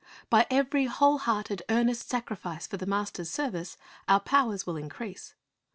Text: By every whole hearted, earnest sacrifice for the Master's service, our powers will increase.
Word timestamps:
By 0.31 0.47
every 0.49 0.85
whole 0.85 1.19
hearted, 1.19 1.61
earnest 1.69 2.09
sacrifice 2.09 2.65
for 2.65 2.75
the 2.77 2.87
Master's 2.87 3.29
service, 3.29 3.77
our 4.07 4.19
powers 4.19 4.65
will 4.65 4.75
increase. 4.75 5.35